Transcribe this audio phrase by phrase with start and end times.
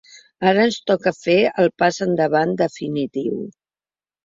[0.51, 3.39] Ara ens toca fer el pas endavant definitiu.